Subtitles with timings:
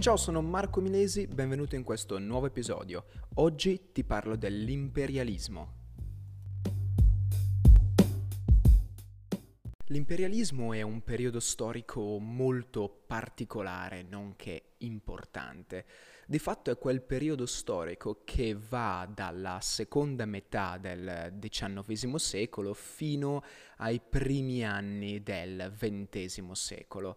[0.00, 3.06] Ciao, sono Marco Milesi, benvenuto in questo nuovo episodio.
[3.34, 5.72] Oggi ti parlo dell'imperialismo.
[9.86, 15.84] L'imperialismo è un periodo storico molto particolare, nonché importante.
[16.28, 23.42] Di fatto è quel periodo storico che va dalla seconda metà del XIX secolo fino
[23.78, 27.16] ai primi anni del XX secolo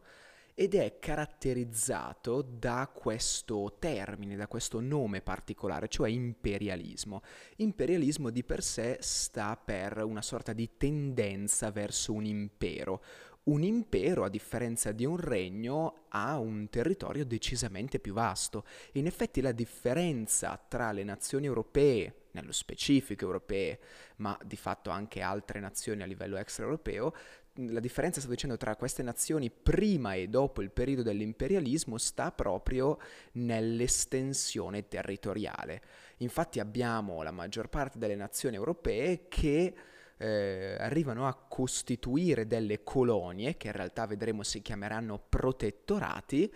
[0.62, 7.24] ed è caratterizzato da questo termine, da questo nome particolare, cioè imperialismo.
[7.56, 13.02] Imperialismo di per sé sta per una sorta di tendenza verso un impero.
[13.46, 18.64] Un impero, a differenza di un regno, ha un territorio decisamente più vasto.
[18.92, 23.80] In effetti la differenza tra le nazioni europee, nello specifico europee,
[24.18, 27.14] ma di fatto anche altre nazioni a livello extraeuropeo,
[27.56, 32.98] la differenza, sto dicendo, tra queste nazioni prima e dopo il periodo dell'imperialismo sta proprio
[33.34, 35.82] nell'estensione territoriale.
[36.18, 39.74] Infatti abbiamo la maggior parte delle nazioni europee che
[40.18, 46.54] eh, arrivano a costituire delle colonie, che in realtà vedremo si chiameranno protettorati,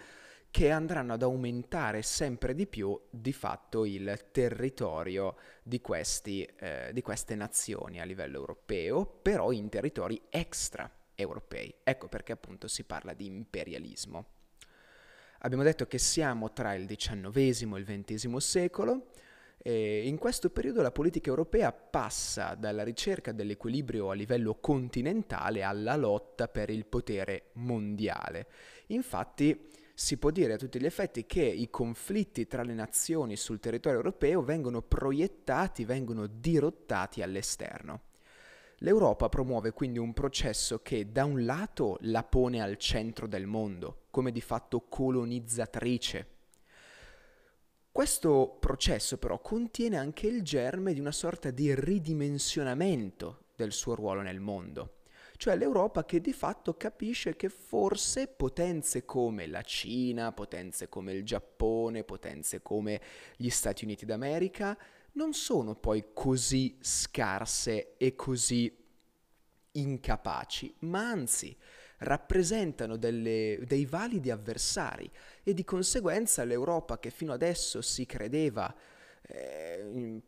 [0.56, 7.02] che andranno ad aumentare sempre di più di fatto il territorio di, questi, eh, di
[7.02, 11.76] queste nazioni a livello europeo, però in territori extra europei.
[11.84, 14.28] Ecco perché appunto si parla di imperialismo.
[15.40, 19.08] Abbiamo detto che siamo tra il XIX e il XX secolo.
[19.58, 25.98] E in questo periodo la politica europea passa dalla ricerca dell'equilibrio a livello continentale alla
[25.98, 28.48] lotta per il potere mondiale.
[28.88, 33.62] Infatti si può dire a tutti gli effetti che i conflitti tra le nazioni sul
[33.62, 38.02] territorio europeo vengono proiettati, vengono dirottati all'esterno.
[38.80, 44.08] L'Europa promuove quindi un processo che da un lato la pone al centro del mondo,
[44.10, 46.28] come di fatto colonizzatrice.
[47.90, 54.20] Questo processo però contiene anche il germe di una sorta di ridimensionamento del suo ruolo
[54.20, 54.95] nel mondo
[55.38, 61.24] cioè l'Europa che di fatto capisce che forse potenze come la Cina, potenze come il
[61.24, 63.02] Giappone, potenze come
[63.36, 64.78] gli Stati Uniti d'America
[65.14, 68.84] non sono poi così scarse e così
[69.72, 71.56] incapaci, ma anzi
[72.00, 75.10] rappresentano delle, dei validi avversari
[75.44, 78.74] e di conseguenza l'Europa che fino adesso si credeva,
[79.22, 80.22] eh,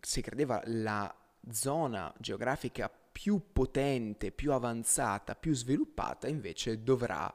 [0.00, 1.14] si credeva la
[1.50, 7.32] zona geografica più potente, più avanzata, più sviluppata, invece dovrà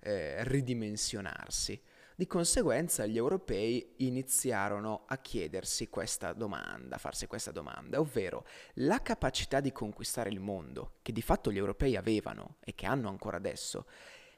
[0.00, 1.80] eh, ridimensionarsi.
[2.14, 8.44] Di conseguenza gli europei iniziarono a chiedersi questa domanda, a farsi questa domanda, ovvero
[8.74, 13.08] la capacità di conquistare il mondo, che di fatto gli europei avevano e che hanno
[13.08, 13.86] ancora adesso,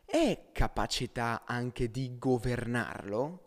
[0.05, 3.41] è capacità anche di governarlo?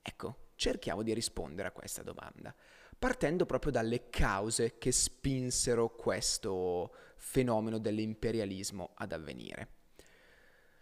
[0.00, 2.54] Ecco, cerchiamo di rispondere a questa domanda
[3.00, 9.68] partendo proprio dalle cause che spinsero questo fenomeno dell'imperialismo ad avvenire.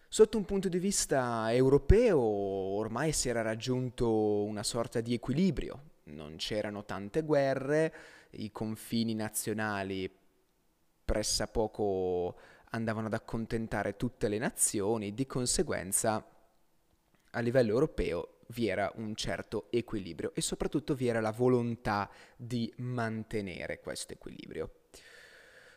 [0.08, 6.34] Sotto un punto di vista europeo ormai si era raggiunto una sorta di equilibrio, non
[6.38, 7.94] c'erano tante guerre,
[8.30, 10.12] i confini nazionali
[11.04, 12.36] pressappoco
[12.70, 16.26] andavano ad accontentare tutte le nazioni, di conseguenza
[17.30, 22.72] a livello europeo vi era un certo equilibrio e soprattutto vi era la volontà di
[22.78, 24.72] mantenere questo equilibrio.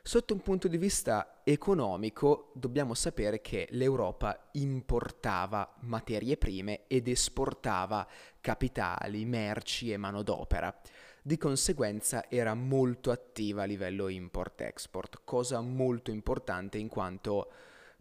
[0.03, 8.07] Sotto un punto di vista economico dobbiamo sapere che l'Europa importava materie prime ed esportava
[8.39, 10.75] capitali, merci e manodopera.
[11.21, 17.51] Di conseguenza era molto attiva a livello import-export, cosa molto importante in quanto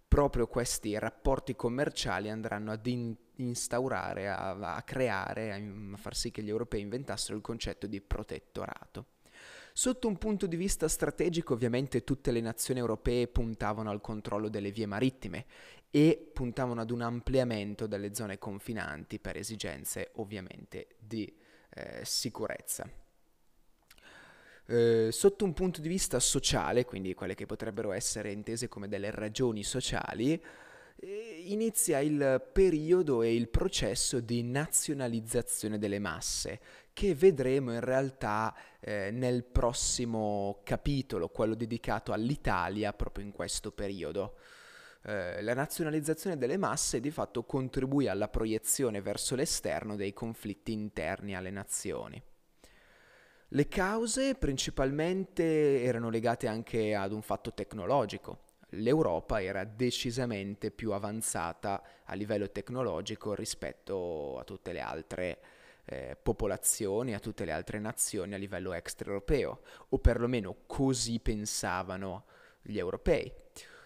[0.09, 5.57] proprio questi rapporti commerciali andranno ad in- instaurare, a, a creare, a,
[5.93, 9.07] a far sì che gli europei inventassero il concetto di protettorato.
[9.73, 14.73] Sotto un punto di vista strategico ovviamente tutte le nazioni europee puntavano al controllo delle
[14.73, 15.47] vie marittime
[15.91, 21.33] e puntavano ad un ampliamento delle zone confinanti per esigenze ovviamente di
[21.71, 22.89] eh, sicurezza.
[24.67, 29.11] Eh, sotto un punto di vista sociale, quindi quelle che potrebbero essere intese come delle
[29.11, 30.41] ragioni sociali,
[31.03, 36.61] inizia il periodo e il processo di nazionalizzazione delle masse,
[36.93, 44.37] che vedremo in realtà eh, nel prossimo capitolo, quello dedicato all'Italia, proprio in questo periodo.
[45.03, 51.35] Eh, la nazionalizzazione delle masse di fatto contribuì alla proiezione verso l'esterno dei conflitti interni
[51.35, 52.23] alle nazioni.
[53.53, 61.83] Le cause principalmente erano legate anche ad un fatto tecnologico, l'Europa era decisamente più avanzata
[62.05, 65.39] a livello tecnologico rispetto a tutte le altre
[65.85, 72.25] eh, popolazioni, a tutte le altre nazioni a livello extraeuropeo, o perlomeno così pensavano
[72.63, 73.33] gli europei.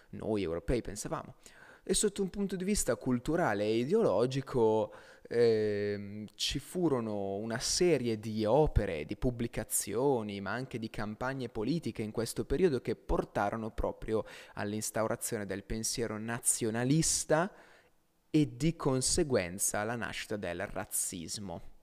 [0.09, 1.35] Noi europei pensavamo.
[1.83, 4.93] E sotto un punto di vista culturale e ideologico
[5.27, 12.11] eh, ci furono una serie di opere, di pubblicazioni, ma anche di campagne politiche in
[12.11, 17.51] questo periodo che portarono proprio all'instaurazione del pensiero nazionalista
[18.29, 21.73] e di conseguenza alla nascita del razzismo.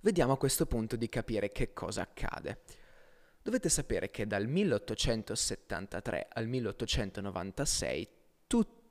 [0.00, 2.60] Vediamo a questo punto di capire che cosa accade.
[3.42, 8.08] Dovete sapere che dal 1873 al 1896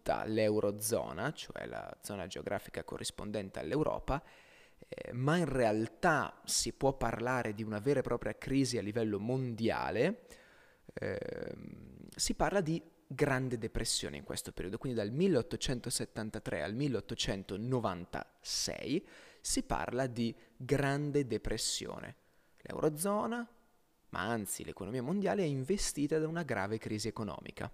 [0.01, 4.23] tutta l'Eurozona, cioè la zona geografica corrispondente all'Europa,
[4.87, 9.19] eh, ma in realtà si può parlare di una vera e propria crisi a livello
[9.19, 10.25] mondiale,
[10.93, 11.55] eh,
[12.15, 19.07] si parla di grande depressione in questo periodo, quindi dal 1873 al 1896
[19.39, 22.15] si parla di grande depressione.
[22.61, 23.47] L'Eurozona,
[24.09, 27.71] ma anzi l'economia mondiale è investita da una grave crisi economica.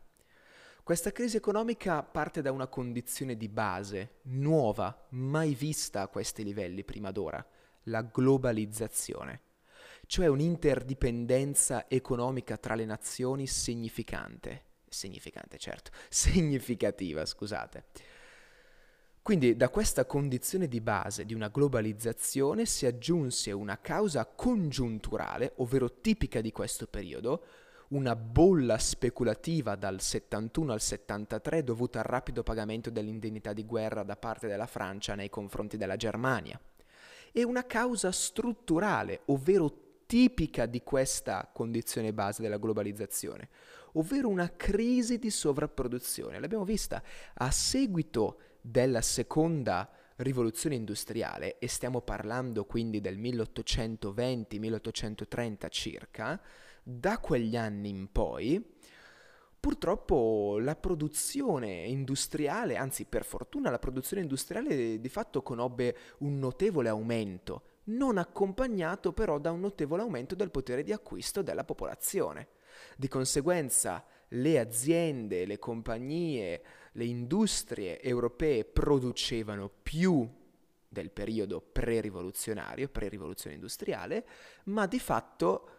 [0.88, 6.86] Questa crisi economica parte da una condizione di base, nuova, mai vista a questi livelli
[6.86, 7.46] prima d'ora,
[7.84, 9.42] la globalizzazione,
[10.06, 17.88] cioè un'interdipendenza economica tra le nazioni significante, significante certo, significativa, scusate.
[19.22, 26.00] Quindi da questa condizione di base di una globalizzazione si aggiunse una causa congiunturale, ovvero
[26.00, 27.44] tipica di questo periodo,
[27.90, 34.18] una bolla speculativa dal 71 al 73 dovuta al rapido pagamento dell'indennità di guerra da
[34.18, 36.60] parte della Francia nei confronti della Germania,
[37.32, 43.50] e una causa strutturale, ovvero tipica di questa condizione base della globalizzazione,
[43.94, 46.40] ovvero una crisi di sovrapproduzione.
[46.40, 47.02] L'abbiamo vista
[47.36, 56.42] a seguito della seconda rivoluzione industriale, e stiamo parlando quindi del 1820-1830 circa,
[56.90, 58.64] da quegli anni in poi,
[59.60, 66.88] purtroppo la produzione industriale, anzi per fortuna la produzione industriale di fatto conobbe un notevole
[66.88, 72.48] aumento, non accompagnato però da un notevole aumento del potere di acquisto della popolazione.
[72.96, 76.64] Di conseguenza le aziende, le compagnie,
[76.94, 80.26] le industrie europee producevano più
[80.88, 84.26] del periodo pre-rivoluzionario, pre-rivoluzione industriale,
[84.66, 85.72] ma di fatto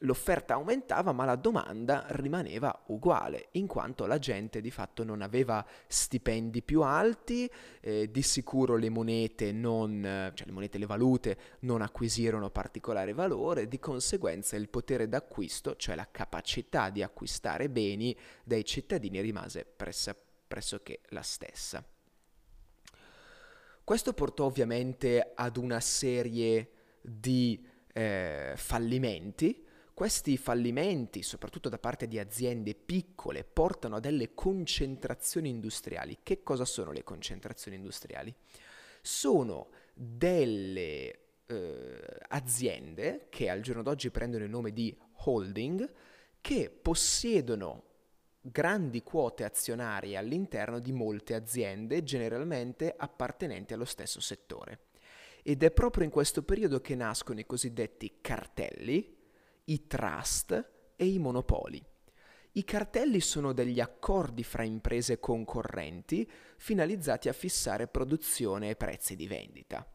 [0.00, 5.64] l'offerta aumentava ma la domanda rimaneva uguale, in quanto la gente di fatto non aveva
[5.86, 7.50] stipendi più alti,
[7.80, 13.68] eh, di sicuro le monete, non, cioè le monete, le valute non acquisirono particolare valore,
[13.68, 20.14] di conseguenza il potere d'acquisto, cioè la capacità di acquistare beni dai cittadini rimase pressa,
[20.46, 21.84] pressoché la stessa.
[23.82, 26.70] Questo portò ovviamente ad una serie
[27.00, 29.64] di eh, fallimenti,
[29.96, 36.18] questi fallimenti, soprattutto da parte di aziende piccole, portano a delle concentrazioni industriali.
[36.22, 38.34] Che cosa sono le concentrazioni industriali?
[39.00, 44.94] Sono delle eh, aziende che al giorno d'oggi prendono il nome di
[45.24, 45.90] holding,
[46.42, 47.84] che possiedono
[48.42, 54.88] grandi quote azionarie all'interno di molte aziende, generalmente appartenenti allo stesso settore.
[55.42, 59.15] Ed è proprio in questo periodo che nascono i cosiddetti cartelli,
[59.66, 61.84] i trust e i monopoli.
[62.52, 69.26] I cartelli sono degli accordi fra imprese concorrenti finalizzati a fissare produzione e prezzi di
[69.26, 69.86] vendita.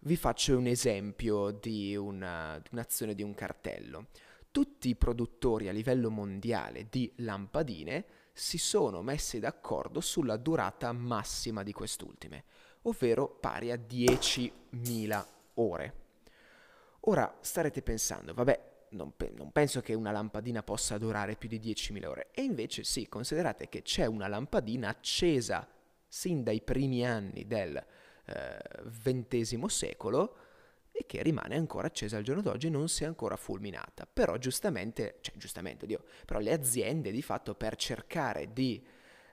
[0.00, 4.06] Vi faccio un esempio di, una, un'azione di un cartello.
[4.52, 11.62] Tutti i produttori a livello mondiale di lampadine si sono messi d'accordo sulla durata massima
[11.62, 12.44] di quest'ultime,
[12.82, 15.94] ovvero pari a 10.000 ore.
[17.00, 21.60] Ora starete pensando, vabbè, non, pe- non, penso che una lampadina possa durare più di
[21.60, 22.28] 10.000 ore.
[22.32, 25.68] E invece sì, considerate che c'è una lampadina accesa
[26.08, 27.84] sin dai primi anni del
[28.24, 30.36] XX eh, secolo
[30.90, 34.08] e che rimane ancora accesa al giorno d'oggi, non si è ancora fulminata.
[34.10, 38.84] Però giustamente, cioè giustamente, Dio, però le aziende di fatto per cercare di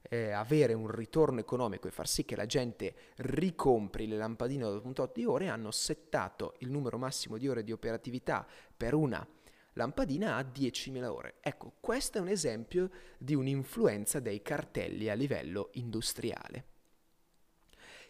[0.09, 4.93] eh, avere un ritorno economico e far sì che la gente ricompri le lampadine un
[4.93, 9.25] tot di ore hanno settato il numero massimo di ore di operatività per una
[9.73, 11.35] lampadina a 10.000 ore.
[11.41, 16.65] Ecco, questo è un esempio di un'influenza dei cartelli a livello industriale.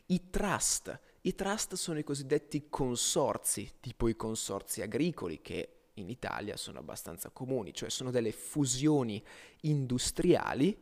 [0.08, 1.00] I trust.
[1.22, 7.30] I trust sono i cosiddetti consorzi, tipo i consorzi agricoli che in Italia sono abbastanza
[7.30, 9.24] comuni, cioè sono delle fusioni
[9.62, 10.78] industriali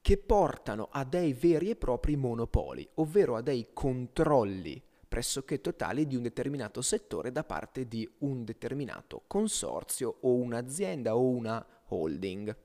[0.00, 6.14] che portano a dei veri e propri monopoli, ovvero a dei controlli pressoché totali di
[6.14, 12.56] un determinato settore da parte di un determinato consorzio o un'azienda o una holding.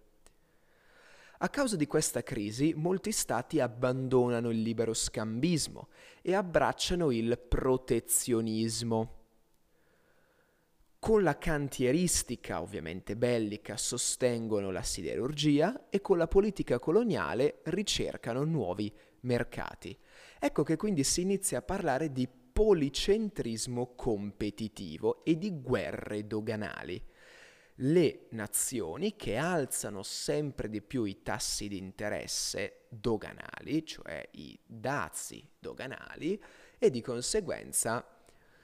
[1.40, 5.88] A causa di questa crisi molti stati abbandonano il libero scambismo
[6.22, 9.24] e abbracciano il protezionismo.
[11.00, 18.94] Con la cantieristica, ovviamente bellica, sostengono la siderurgia e con la politica coloniale ricercano nuovi
[19.22, 19.98] mercati.
[20.40, 27.04] Ecco che quindi si inizia a parlare di policentrismo competitivo e di guerre doganali
[27.80, 35.46] le nazioni che alzano sempre di più i tassi di interesse doganali, cioè i dazi
[35.60, 36.42] doganali,
[36.78, 38.06] e di conseguenza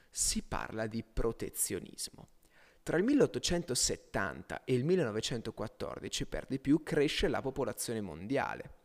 [0.08, 2.28] si parla di protezionismo.
[2.82, 8.80] Tra il 1870 e il 1914, per di più, cresce la popolazione mondiale,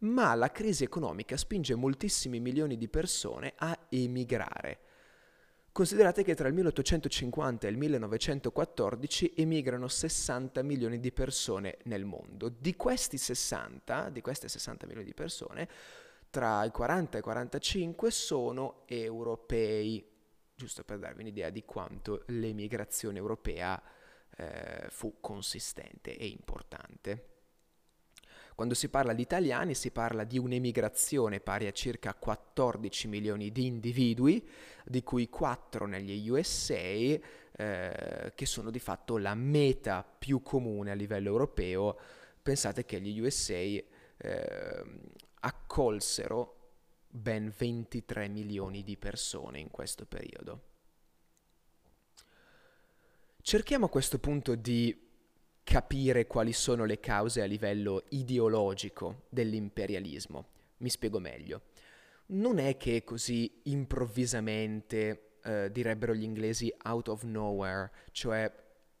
[0.00, 4.80] ma la crisi economica spinge moltissimi milioni di persone a emigrare
[5.78, 12.48] Considerate che tra il 1850 e il 1914 emigrano 60 milioni di persone nel mondo.
[12.48, 15.68] Di questi 60, di queste 60 milioni di persone,
[16.30, 20.04] tra i 40 e i 45 sono europei,
[20.56, 23.80] giusto per darvi un'idea di quanto l'emigrazione europea
[24.36, 27.37] eh, fu consistente e importante.
[28.58, 33.66] Quando si parla di italiani si parla di un'emigrazione pari a circa 14 milioni di
[33.66, 34.44] individui,
[34.84, 40.94] di cui 4 negli USA, eh, che sono di fatto la meta più comune a
[40.94, 41.96] livello europeo.
[42.42, 43.84] Pensate che gli USA eh,
[45.38, 46.70] accolsero
[47.06, 50.62] ben 23 milioni di persone in questo periodo.
[53.40, 55.06] Cerchiamo a questo punto di
[55.68, 60.46] capire quali sono le cause a livello ideologico dell'imperialismo.
[60.78, 61.64] Mi spiego meglio.
[62.28, 68.50] Non è che così improvvisamente, eh, direbbero gli inglesi, out of nowhere, cioè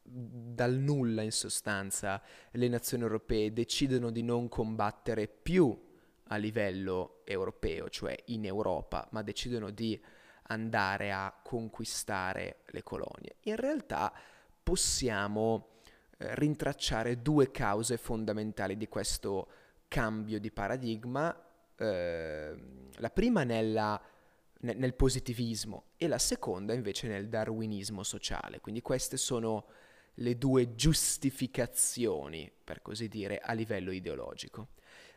[0.02, 5.74] dal nulla in sostanza, le nazioni europee decidono di non combattere più
[6.24, 9.98] a livello europeo, cioè in Europa, ma decidono di
[10.48, 13.36] andare a conquistare le colonie.
[13.44, 14.12] In realtà
[14.62, 15.77] possiamo
[16.18, 19.48] rintracciare due cause fondamentali di questo
[19.88, 21.34] cambio di paradigma,
[21.76, 22.56] eh,
[22.96, 24.00] la prima nella,
[24.60, 28.60] ne, nel positivismo e la seconda invece nel darwinismo sociale.
[28.60, 29.66] Quindi queste sono
[30.14, 34.68] le due giustificazioni, per così dire, a livello ideologico.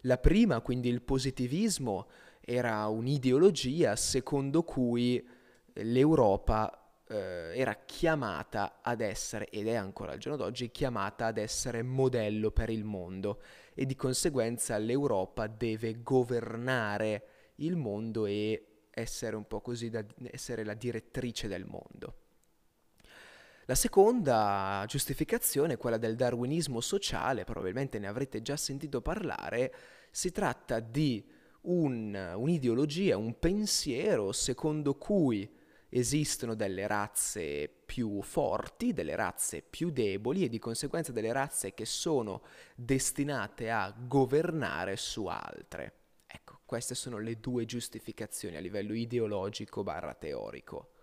[0.02, 2.08] La prima, quindi il positivismo,
[2.40, 5.28] era un'ideologia secondo cui
[5.74, 6.81] l'Europa
[7.12, 12.52] eh, era chiamata ad essere, ed è ancora al giorno d'oggi, chiamata ad essere modello
[12.52, 13.42] per il mondo
[13.74, 20.64] e di conseguenza l'Europa deve governare il mondo e essere un po' così da essere
[20.64, 22.16] la direttrice del mondo.
[23.66, 29.74] La seconda giustificazione, quella del darwinismo sociale, probabilmente ne avrete già sentito parlare,
[30.12, 31.26] si tratta di
[31.62, 35.60] un, un'ideologia, un pensiero secondo cui
[35.94, 41.86] esistono delle razze più forti, delle razze più deboli e di conseguenza delle razze che
[41.86, 42.44] sono
[42.76, 45.94] destinate a governare su altre.
[46.26, 50.94] Ecco, queste sono le due giustificazioni a livello ideologico barra teorico.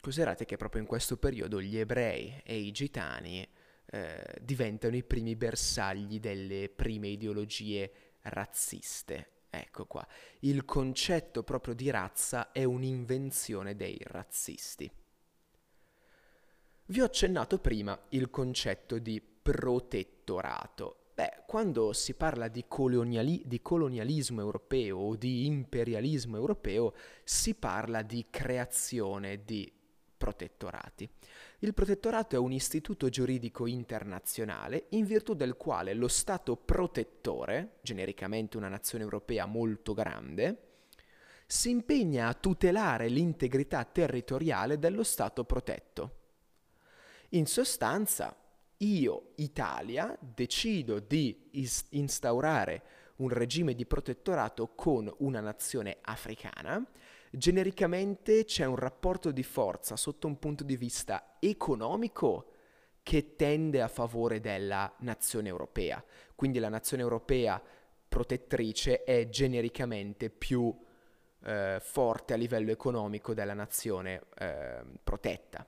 [0.00, 3.46] Considerate che proprio in questo periodo gli ebrei e i gitani
[3.88, 10.06] eh, diventano i primi bersagli delle prime ideologie razziste Ecco qua,
[10.40, 14.90] il concetto proprio di razza è un'invenzione dei razzisti.
[16.88, 21.06] Vi ho accennato prima il concetto di protettorato.
[21.14, 26.92] Beh, quando si parla di, coloniali- di, colonialismo europeo o di imperialismo europeo,
[27.24, 29.72] si parla di creazione di
[30.16, 31.08] protettorati.
[31.60, 38.56] Il protettorato è un istituto giuridico internazionale in virtù del quale lo Stato protettore, genericamente
[38.56, 40.62] una nazione europea molto grande,
[41.46, 46.14] si impegna a tutelare l'integrità territoriale dello Stato protetto.
[47.30, 48.36] In sostanza,
[48.78, 52.82] io, Italia, decido di is- instaurare
[53.16, 56.84] un regime di protettorato con una nazione africana
[57.30, 62.52] genericamente c'è un rapporto di forza sotto un punto di vista economico
[63.02, 66.02] che tende a favore della nazione europea.
[66.34, 67.62] Quindi la nazione europea
[68.08, 70.74] protettrice è genericamente più
[71.44, 75.66] eh, forte a livello economico della nazione eh, protetta.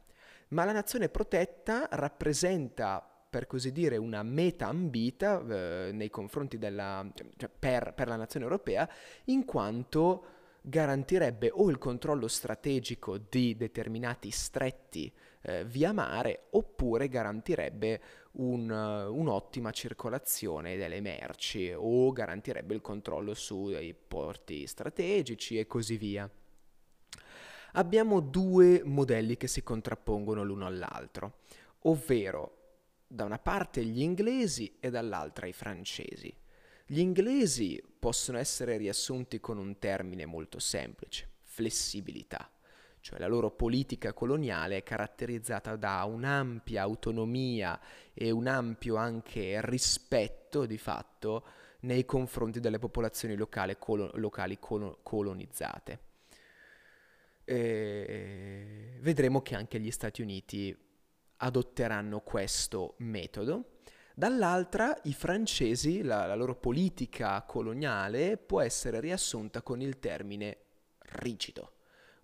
[0.48, 7.06] ma la nazione protetta rappresenta per così dire, una meta ambita eh, nei confronti della,
[7.36, 8.88] cioè per, per la nazione europea,
[9.26, 10.24] in quanto
[10.68, 15.10] garantirebbe o il controllo strategico di determinati stretti
[15.42, 18.00] eh, via mare oppure garantirebbe
[18.32, 25.96] un, uh, un'ottima circolazione delle merci o garantirebbe il controllo sui porti strategici e così
[25.96, 26.30] via.
[27.72, 31.38] Abbiamo due modelli che si contrappongono l'uno all'altro,
[31.82, 32.56] ovvero
[33.06, 36.34] da una parte gli inglesi e dall'altra i francesi.
[36.90, 42.50] Gli inglesi possono essere riassunti con un termine molto semplice, flessibilità,
[43.00, 47.78] cioè la loro politica coloniale è caratterizzata da un'ampia autonomia
[48.14, 51.44] e un ampio anche rispetto di fatto
[51.80, 55.98] nei confronti delle popolazioni locali, colo- locali colo- colonizzate.
[57.44, 60.74] E vedremo che anche gli Stati Uniti
[61.36, 63.77] adotteranno questo metodo.
[64.18, 70.58] Dall'altra, i francesi, la, la loro politica coloniale può essere riassunta con il termine
[71.20, 71.74] rigido,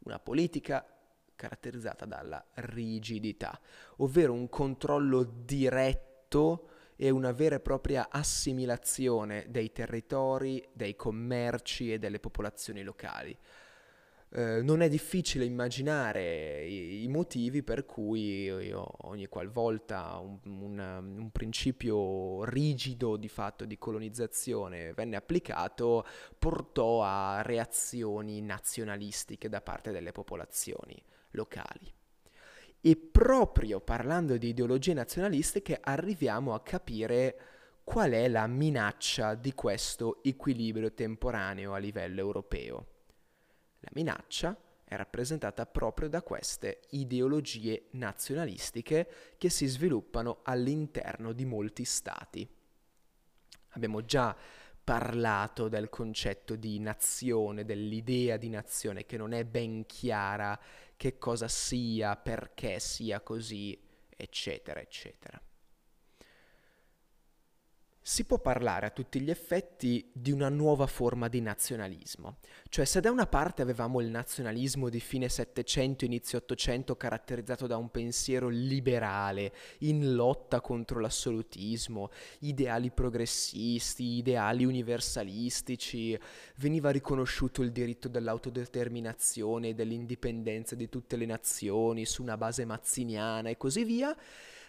[0.01, 0.85] una politica
[1.37, 3.57] caratterizzata dalla rigidità,
[3.99, 12.01] ovvero un controllo diretto e una vera e propria assimilazione dei territori, dei commerci e
[12.01, 13.39] delle popolazioni locali.
[14.37, 21.15] Eh, non è difficile immaginare i, i, motivi per cui io, ogni qualvolta un, un,
[21.19, 26.05] un, principio rigido di fatto di colonizzazione venne applicato,
[26.37, 31.01] portò a reazioni nazionalistiche da parte delle popolazioni
[31.31, 31.95] locali.
[32.81, 37.39] E proprio parlando di ideologie nazionalistiche arriviamo a capire
[37.85, 42.94] qual è la minaccia di questo equilibrio temporaneo a livello europeo.
[43.85, 51.85] La minaccia è rappresentata proprio da queste ideologie nazionalistiche che si sviluppano all'interno di molti
[51.85, 52.49] stati.
[53.71, 54.35] Abbiamo già
[54.83, 60.59] parlato del concetto di nazione, dell'idea di nazione che non è ben chiara
[60.97, 63.79] che cosa sia, perché sia così,
[64.17, 65.39] eccetera, eccetera
[68.07, 72.37] si può parlare a tutti gli effetti di una nuova forma di nazionalismo.
[72.69, 77.79] Cioè se da una parte avevamo il nazionalismo di fine Settecento, inizio Ottocento caratterizzato da
[77.79, 86.19] un pensiero liberale, in lotta contro l'assolutismo, ideali progressisti, ideali universalistici,
[86.57, 93.49] veniva riconosciuto il diritto dell'autodeterminazione e dell'indipendenza di tutte le nazioni su una base mazziniana
[93.49, 94.15] e così via,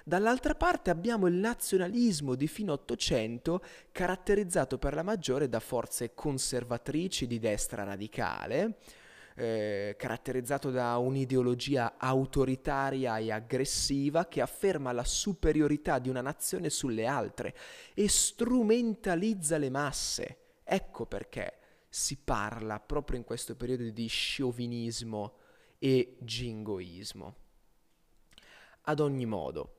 [0.08, 7.26] Dall'altra parte abbiamo il nazionalismo di fine Ottocento caratterizzato per la maggiore da forze conservatrici
[7.26, 8.78] di destra radicale,
[9.34, 17.08] eh, caratterizzato da un'ideologia autoritaria e aggressiva che afferma la superiorità di una nazione sulle
[17.08, 17.56] altre
[17.96, 20.38] e strumentalizza le masse.
[20.64, 21.58] Ecco perché
[21.90, 25.34] si parla proprio in questo periodo di sciovinismo
[25.80, 27.36] e jingoismo.
[28.82, 29.75] Ad ogni modo,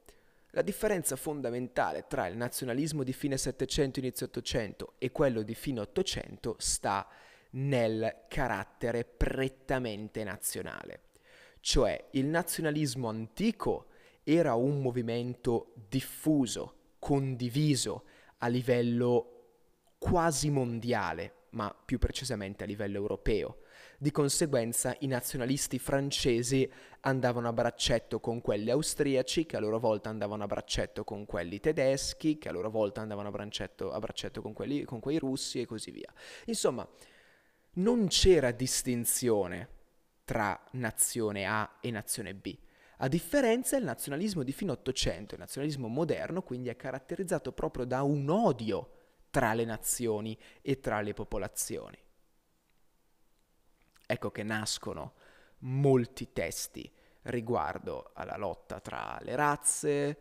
[0.57, 5.81] la differenza fondamentale tra il nazionalismo di fine Settecento inizio Ottocento e quello di fine
[5.81, 7.07] Ottocento sta
[7.51, 11.01] nel carattere prettamente nazionale.
[11.61, 13.89] Cioè il nazionalismo antico
[14.23, 18.05] era un movimento diffuso, condiviso
[18.39, 19.33] a livello
[19.99, 23.59] quasi mondiale, ma più precisamente a livello europeo.
[23.99, 30.11] Di conseguenza i nazionalisti francesi andavano a braccetto con quelli austriaci, che a loro volta
[30.11, 34.43] andavano a braccetto con quelli tedeschi, che a loro volta andavano a braccetto, a braccetto
[34.43, 36.13] con, quelli, con quei russi e così via.
[36.45, 36.87] Insomma,
[37.75, 39.69] non c'era distinzione
[40.25, 42.55] tra nazione A e nazione B.
[42.99, 48.03] A differenza, il nazionalismo di fine Ottocento, il nazionalismo moderno, quindi è caratterizzato proprio da
[48.03, 48.91] un odio
[49.31, 52.05] tra le nazioni e tra le popolazioni.
[54.07, 55.15] Ecco che nascono
[55.61, 56.91] molti testi
[57.23, 60.19] riguardo alla lotta tra le razze,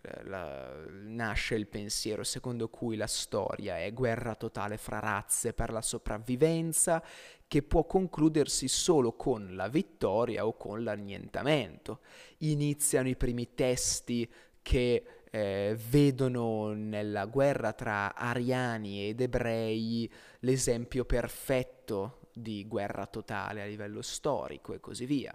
[0.00, 5.70] eh, la, nasce il pensiero secondo cui la storia è guerra totale fra razze per
[5.70, 7.02] la sopravvivenza,
[7.46, 12.00] che può concludersi solo con la vittoria o con l'annientamento.
[12.38, 14.30] Iniziano i primi testi
[14.62, 23.66] che eh, vedono nella guerra tra ariani ed ebrei l'esempio perfetto di guerra totale a
[23.66, 25.34] livello storico e così via.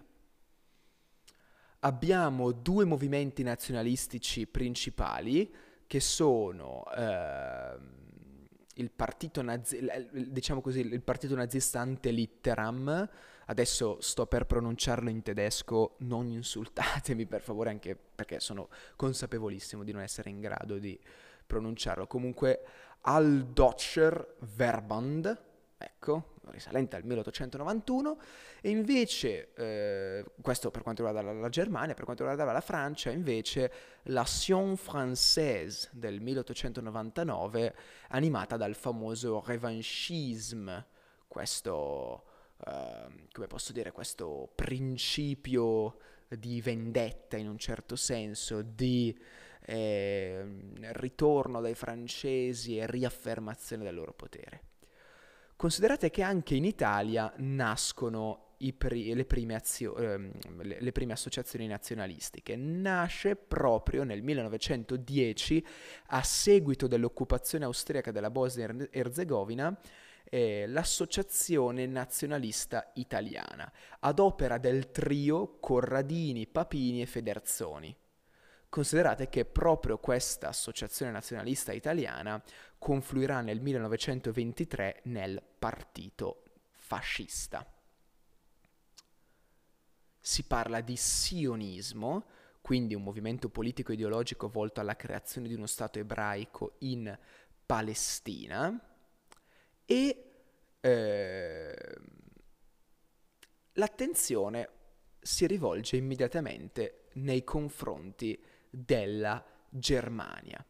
[1.80, 5.52] Abbiamo due movimenti nazionalistici principali
[5.88, 7.76] che sono eh,
[8.76, 13.10] il partito, nazi- diciamo così, il partito nazista ante litteram,
[13.48, 19.92] adesso sto per pronunciarlo in tedesco, non insultatemi per favore anche perché sono consapevolissimo di
[19.92, 21.00] non essere in grado di
[21.48, 22.06] pronunciarlo.
[22.06, 22.64] Comunque
[23.02, 25.50] al Deutscher Verband,
[25.84, 28.20] ecco, risalente al 1891,
[28.62, 33.72] e invece, eh, questo per quanto riguarda la, Germania, per quanto riguarda la Francia, invece
[34.04, 37.76] la Sion Française del 1899,
[38.10, 40.88] animata dal famoso revanchisme,
[41.28, 42.24] questo,
[42.66, 49.18] eh, come posso dire, questo principio di vendetta in un certo senso, di
[49.66, 50.44] eh,
[50.92, 54.71] ritorno dai francesi e riaffermazione del loro potere.
[55.62, 60.32] Considerate che anche in Italia nascono Pri- le, prime azio- ehm,
[60.64, 62.56] le, prime associazioni nazionalistiche.
[62.56, 65.66] Nasce proprio nel 1910
[66.08, 69.80] a seguito dell'occupazione austriaca della Bosnia-Herzegovina
[70.24, 77.96] eh, l'Associazione Nazionalista Italiana, ad opera del trio Corradini, Papini e Federzoni.
[78.72, 82.42] Considerate che proprio questa associazione nazionalista italiana
[82.78, 87.70] confluirà nel 1923 nel partito fascista.
[90.22, 92.24] Si parla di sionismo,
[92.62, 97.14] quindi un movimento politico ideologico volto alla creazione di uno Stato ebraico in
[97.66, 98.74] Palestina
[99.84, 100.32] e
[100.80, 101.76] eh,
[103.74, 104.70] l'attenzione
[105.20, 110.66] si rivolge immediatamente nei confronti della Germania.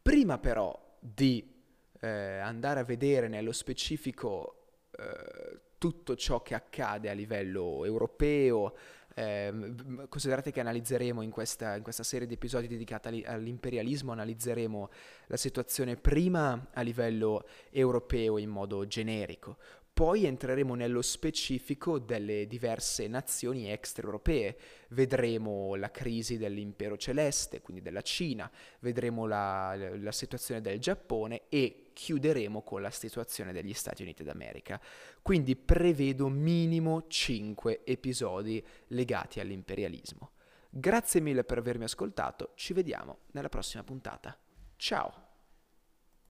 [0.00, 1.54] Prima però di
[2.00, 8.74] eh, andare a vedere nello specifico eh, tutto ciò che accade a livello europeo,
[9.14, 9.74] eh,
[10.08, 14.90] considerate che analizzeremo in questa, in questa, serie di episodi dedicati all'imperialismo, analizzeremo
[15.28, 19.56] la situazione prima a livello europeo in modo generico,
[19.96, 24.58] poi entreremo nello specifico delle diverse nazioni extraeuropee,
[24.90, 31.92] vedremo la crisi dell'impero celeste, quindi della Cina, vedremo la, la, situazione del Giappone e
[31.94, 34.78] chiuderemo con la situazione degli Stati Uniti d'America.
[35.22, 40.32] Quindi prevedo minimo 5 episodi legati all'imperialismo.
[40.68, 44.38] Grazie mille per avermi ascoltato, ci vediamo nella prossima puntata.
[44.76, 45.25] Ciao!